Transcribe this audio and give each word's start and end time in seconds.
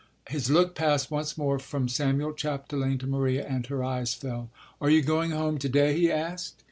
His 0.29 0.49
look 0.49 0.73
passed 0.73 1.11
once 1.11 1.37
more 1.37 1.59
from 1.59 1.87
Samuel 1.87 2.33
Chapdelaine 2.33 2.97
to 3.01 3.05
Maria, 3.05 3.45
and 3.45 3.67
her 3.67 3.83
eyes 3.83 4.15
fell. 4.15 4.49
"Are 4.81 4.89
you 4.89 5.03
going 5.03 5.29
home 5.29 5.59
to 5.59 5.69
day?" 5.69 5.95
he 5.99 6.11
asked. 6.11 6.55